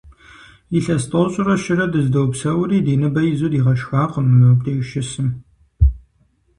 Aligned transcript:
Илъэс 0.77 1.03
тӀощӀрэ 1.09 1.55
щырэ 1.63 1.85
дыздопсэури, 1.91 2.79
ди 2.85 2.93
ныбэ 3.01 3.21
изу 3.31 3.47
дигъэшхакъым 3.51 4.27
мобдеж 4.39 4.79
щысым. 4.89 5.29